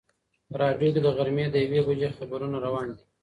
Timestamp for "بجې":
1.87-2.09